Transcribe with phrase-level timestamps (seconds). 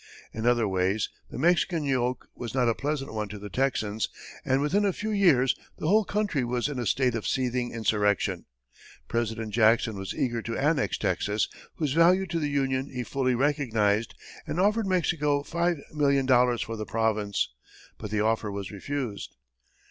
[0.33, 4.09] In other ways, the Mexican yoke was not a pleasant one to the Texans,
[4.43, 8.45] and within a few years, the whole country was in a state of seething insurrection.
[9.07, 14.15] President Jackson was eager to annex Texas, whose value to the Union he fully recognized,
[14.47, 17.49] and offered Mexico five million dollars for the province,
[17.99, 19.35] but the offer was refused.